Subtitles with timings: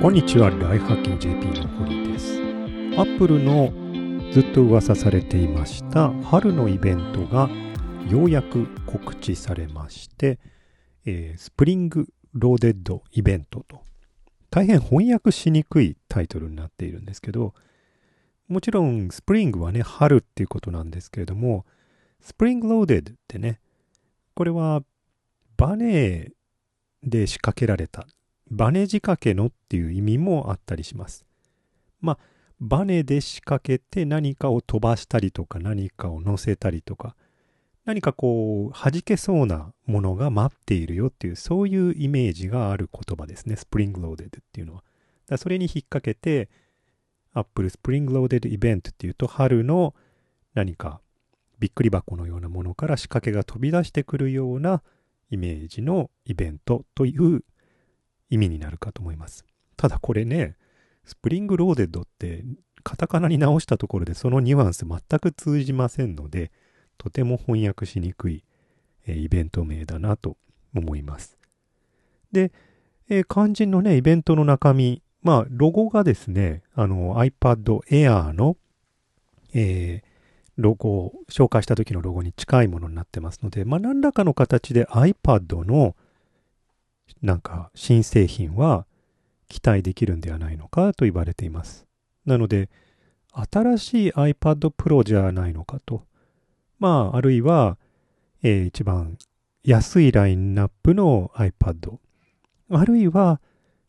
[0.00, 2.40] こんにちは、 Lifehacking JP の堀です。
[2.96, 3.70] アップルの
[4.32, 7.50] ずっと噂されていました春のイベントが
[8.08, 10.38] ようやく告知されまして、
[11.04, 13.82] えー、 Spring Loaded イベントと
[14.48, 17.52] 大変翻訳しにくいタイトルになっているんですけど
[18.48, 21.66] もちろんスプリングはね春っていうことなんですけれども
[22.22, 23.60] Spring Loaded ってね
[24.32, 24.80] これは
[25.58, 26.30] バネ
[27.02, 28.06] で仕掛けられた
[28.50, 31.24] バネ仕掛けのっていう意味もあったりします。
[32.00, 32.18] まあ、
[32.60, 37.14] バネで仕掛けて何かを飛ばしたりとか何かを乗せたりとか
[37.84, 43.56] 何かこう弾けそうなものが待っているよっていうそういうイメージがある言葉ですね。
[43.56, 44.84] Spring Loaded っていうのは。
[45.26, 46.48] だそれに引っ掛けて
[47.32, 49.94] Apple Spring Loaded Event っていうと春の
[50.54, 51.00] 何か
[51.58, 54.82] びっくり箱のようなものから仕掛けが飛び出してくるような
[55.30, 57.44] イメージのイベントという
[58.30, 59.44] 意味になるかと思います。
[59.76, 60.56] ただこれね、
[61.04, 62.44] Spring Loaded って
[62.82, 66.50] カタカナに直したところでそのニュアンス全く通じませんので、
[66.98, 68.44] とても翻訳しにくい、
[69.06, 70.36] えイベント名だなと
[70.74, 71.36] 思います。
[72.32, 72.52] で、
[73.08, 78.56] え、肝心のね、イベントの中身、まあ、ロゴがですね、あの iPad Air の、
[79.52, 80.10] えー、
[80.56, 85.96] ロゴを、紹介した時のロゴに近いものになってますので、まあ、何らかの形で iPad の
[87.22, 88.86] なんか新製品は
[89.48, 91.86] 期待できるんではないのかと言われています。
[92.24, 92.70] なので、
[93.32, 96.04] 新しい iPad Pro じゃないのかと。
[96.78, 97.78] まあ、あるいは、
[98.42, 99.18] えー、一番
[99.62, 101.98] 安いラインナップの iPad。
[102.70, 103.40] あるいは、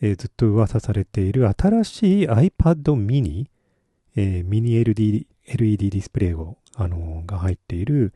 [0.00, 3.46] えー、ずっと噂されている新しい iPad mini、
[4.16, 8.12] えー、ミニ LED, LED ディスプレイを、あのー、が入っている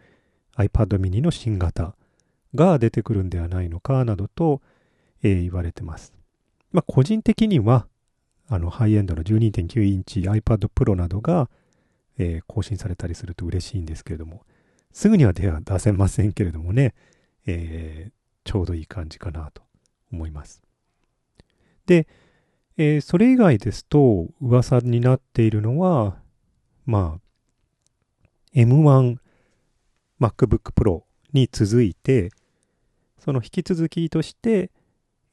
[0.57, 1.95] iPad mini の新型
[2.55, 4.61] が出てくるんではないのかなどと、
[5.23, 6.13] えー、言われてます。
[6.73, 7.87] まあ、個人的には、
[8.49, 11.51] あの、ハイエンドの12.9インチ iPad Pro などが、
[12.19, 14.43] えー、更新されたりすると嬉しいんですけれども、
[14.93, 16.95] すぐには出出せませんけれどもね、
[17.47, 18.13] えー、
[18.45, 19.63] ちょうどいい感じかなと
[20.13, 20.63] 思います。
[21.87, 22.07] で、
[22.77, 26.17] えー、それ以外ですと噂になっているのは、
[26.87, 27.21] まあ、
[28.55, 29.19] M1
[30.21, 31.03] MacBook Pro
[31.33, 32.31] に続いて、
[33.19, 34.71] その引き続きとして、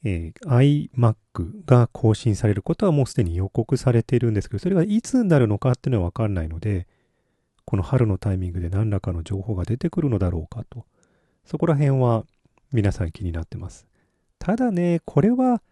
[0.07, 6.87] えー、iMac が更新されることはもうすでに予告されているんですけど、それがいつになるのかっていうのはわかんないので、
[7.65, 10.85] この春のタイミングで何らかの情報が出てくるのだろうかと。
[11.43, 12.23] そこら辺は
[12.71, 13.87] 皆さん気になってます。
[14.37, 15.63] ただね、これは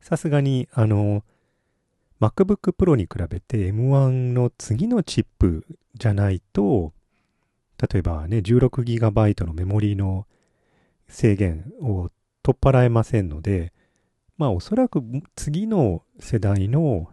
[0.00, 1.24] さすがにあの
[2.20, 6.92] MacBook Pro に比べて M1 の次のチップじゃないと、
[7.90, 10.26] 例えばね、16GB のメモリーの
[11.08, 12.10] 制限を
[12.42, 13.72] 取っ払えませんので、
[14.38, 15.02] まあおそらく
[15.36, 17.10] 次の世代の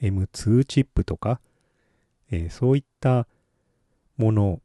[0.00, 1.40] M2 チップとか、
[2.30, 3.28] えー、そういった
[4.16, 4.60] もの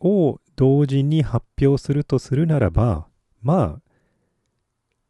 [0.00, 3.06] を同時に発表するとするならば、
[3.40, 3.80] ま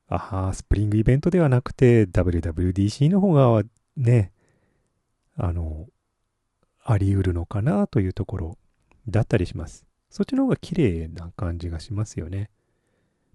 [0.08, 3.62] あ、ああ、スプリングイベントではなくて WWDC の方が
[3.96, 4.32] ね、
[5.36, 5.86] あの、
[6.84, 8.58] あり得るのかなというところ
[9.08, 9.86] だったりします。
[10.10, 12.50] そっちの方が綺麗な感じがしますよね。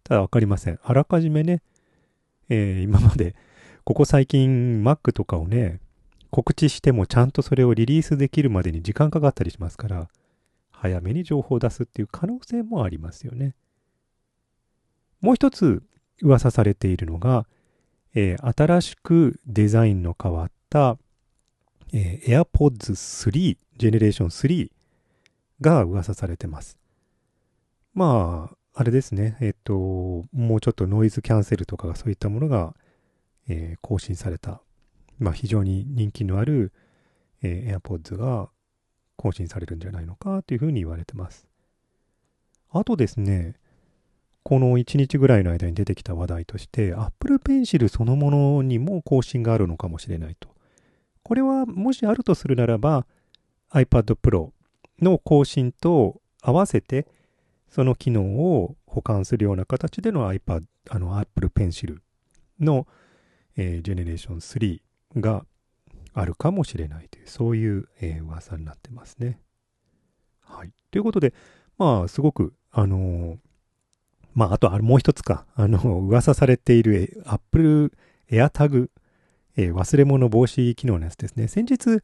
[0.03, 0.79] ただわかりません。
[0.83, 1.61] あらかじめね、
[2.49, 3.35] えー、今まで、
[3.83, 5.79] ここ最近 Mac とかをね、
[6.29, 10.09] 告知してもちゃんとそれをリリースできるまでに時間かかったりしますから、
[10.71, 13.55] 早めに情報を出すっていう可能性もありますよね。
[15.21, 15.83] もう一つ
[16.21, 17.47] 噂されているのが、
[18.13, 20.97] えー、新しくデザインの変わった、
[21.93, 24.71] えー、AirPods 3、ジェネレーション3
[25.61, 26.77] が噂されてます。
[27.93, 32.75] まあ、あれですね、えっ、と、もうちょっとノイズキャンセルとかがそういったものが、
[33.49, 34.61] えー、更新された、
[35.17, 36.71] まあ、非常に人気のある、
[37.41, 38.49] えー、AirPods が
[39.15, 41.47] 更新されるんじゃないのかというふうに言われてます。
[42.69, 43.55] あとですね、
[44.43, 50.49] この1日ぐらいの間に出てきた話題として、Apple Pencil そのものにも更新があるのかもしれないと。
[51.23, 53.07] これはもしあるとするならば、
[53.71, 54.51] iPad Pro
[55.01, 57.07] の更新と合わせて、
[57.69, 61.97] その機能を保管するような形での iPad、あの Apple Pencil
[62.59, 62.87] の、
[63.55, 64.81] えー、ジェネレーション3
[65.17, 65.45] が
[66.13, 69.39] あるかもしれないという、そういう、えー、噂になってますね。
[70.41, 70.71] はい。
[70.91, 71.33] ということで、
[71.77, 73.37] まあ、すごく、あのー、
[74.33, 77.91] まあ、あと、もう一つか、あの、噂されている Apple
[78.29, 78.89] AirTag、
[79.57, 81.47] えー、忘れ物防止機能のやつですね。
[81.47, 82.01] 先日、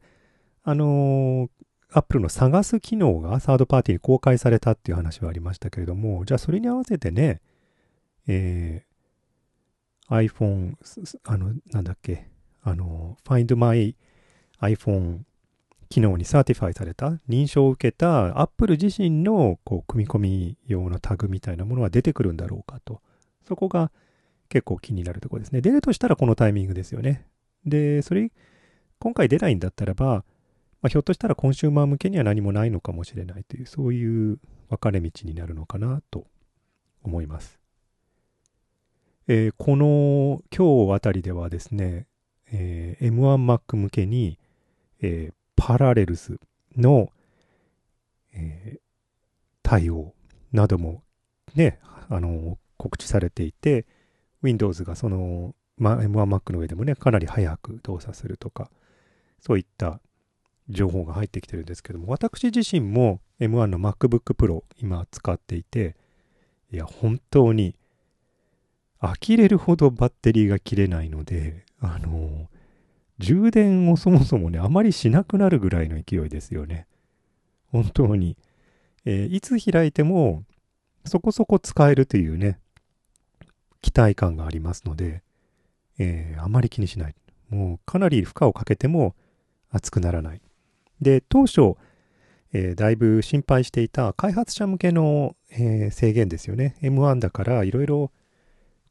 [0.66, 1.50] あの
[1.96, 7.40] アップルの探す機能がサードパーティーに公開されたっていう話はありましたけれども、じゃあそれに合わせてね、
[8.26, 10.74] えー、iPhone、
[11.22, 12.26] あの、なんだっけ、
[12.64, 13.94] あの、Find My
[14.60, 15.20] iPhone
[15.88, 23.02] 機能に certify された、認証を受けた Apple 自身のこう組み込み用のタグみたいなものは出てくるんだろうかと。
[23.46, 23.92] そこが
[24.48, 25.60] 結構気になるところですね。
[25.60, 27.24] 出るとしたらこのタイミングですよね。
[27.64, 28.32] で、それ、
[28.98, 30.24] 今回出ないんだったらば、
[30.84, 34.38] まあ、ひょっとしたらコンシューマー向けには何もないのかもしれないという、そういう
[34.68, 36.26] 分かれ道になるのかなと
[37.02, 37.58] 思います。
[39.26, 42.06] えー、この今日あたりではですね、
[42.52, 44.38] えー、M1Mac 向けに、
[45.00, 46.38] えー、パラレルズ
[46.76, 47.08] の、
[48.34, 48.78] えー、
[49.62, 50.12] 対応
[50.52, 51.02] なども
[51.54, 51.78] ね、
[52.10, 53.86] あの、告知されていて、
[54.42, 58.70] Windows がその、ま、M1Mac の上でもね、かなり早く動作するとか、
[59.40, 60.02] そういった
[60.68, 65.96] 情報が入ってきてるんですけども、私自身も M1 の MacBook Pro 今使っていて、
[66.72, 67.76] いや、本当に
[69.00, 72.48] 呆れるほどバッテリーが切れないので、あの、
[73.18, 76.86] 充電をそもそもね、あまりしなくなるぐらいの勢いですよね。
[77.70, 78.36] 本当に。
[79.04, 80.44] えー、いつ開いても、
[81.04, 82.58] そこそこ使えるというね、
[83.82, 85.22] 期待感がありますので、
[85.98, 87.14] えー、あまり気にしない。
[87.50, 89.14] もうかなり負荷をかけても
[89.70, 90.40] 熱くならない。
[91.00, 91.76] で、当初、
[92.52, 96.76] えー、だいぶ心配していた開発者向けの、えー、制限ですよね。
[96.82, 98.12] M1 だからいろいろ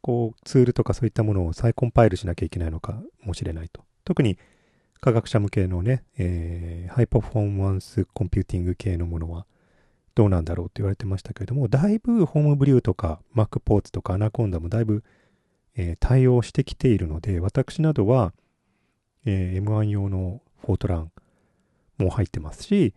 [0.01, 3.85] こうツールとかそういったものを再コンパイルしなきゃいけないのかもしれないと。
[4.03, 4.37] 特に
[4.99, 9.45] 科学者向けのね、えー、ハイパフォーマンスコンピューティング系のものは
[10.15, 15.03] どうなんだろうって言われてましたけれども、だいぶ Homebrew とか Mac ポーツとかアナコンダもだいぶ、
[15.75, 18.33] えー、対応してきているので、私などは、
[19.25, 21.11] えー、M1 用のフォートラン
[21.97, 22.93] も入ってますし、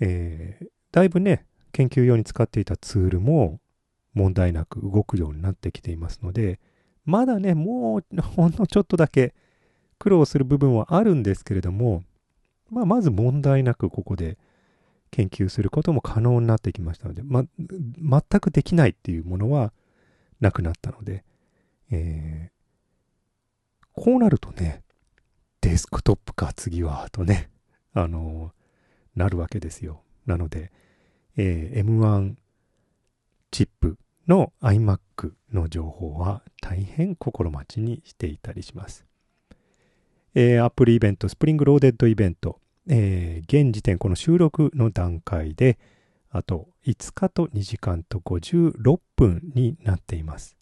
[0.00, 3.60] えー、だいぶね、研究用に使っていたツールも
[4.14, 6.60] 問題なく動くようになってきていますので、
[7.04, 9.34] まだね、もうほんのちょっとだけ
[9.98, 12.02] 苦労する部分はあるんですけれども、
[12.70, 14.38] まあ、まず問題なくここで
[15.10, 19.72] 研究することも可能になってきましたので、ま、全くできないっていうものは
[20.40, 21.24] なくなったので、
[21.90, 24.82] えー、こうなるとね、
[25.60, 27.48] デスクトップか次はとね、
[28.02, 28.52] あの、
[29.14, 30.02] なるわけですよ。
[30.26, 30.70] なので、
[31.36, 32.34] えー、M1
[33.50, 39.06] チップの iMac の情報は大変心待ちにしていたりします。
[40.34, 45.78] えー、Apple イベント、スプリングローデッドイベント、えー、現時点この収録の段階で、
[46.30, 50.56] あと5日と2時間と56分になっています。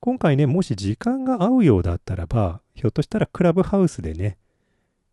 [0.00, 4.38] 今回ね、もし時間が合うようだったらば、ひょっとしたらクラブハウスでね、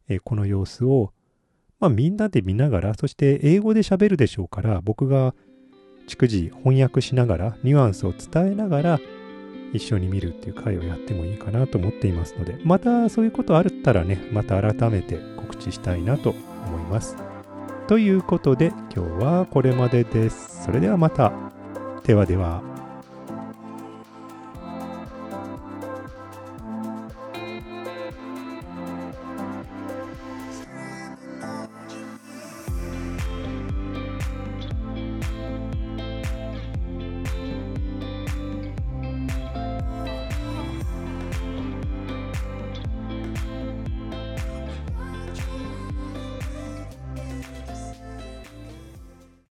[0.10, 1.12] え、この様子を、
[1.80, 5.34] まあ、みんなで見ながら、そして英語で喋るでしょうから、僕が
[6.08, 9.00] 逐次翻訳しながら、ニュアンスを伝えながら、
[9.74, 17.18] 一緒に見るっていう回をやってもいいかなと思っていますので、またそういうことあったらね、また改めて告知したいなと思います。
[17.88, 20.64] ということで、今日はこれまでです。
[20.64, 21.34] それではまた。
[22.04, 22.75] ではでは。